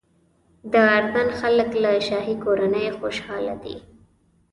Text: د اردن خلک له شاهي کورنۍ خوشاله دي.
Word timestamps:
د 0.71 0.73
اردن 0.95 1.27
خلک 1.39 1.69
له 1.83 1.91
شاهي 2.07 2.35
کورنۍ 2.43 2.87
خوشاله 2.97 3.55
دي. 3.63 3.77